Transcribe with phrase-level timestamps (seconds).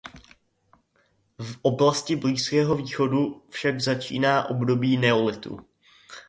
[1.39, 5.59] V oblasti Blízkého východu však začíná období neolitu.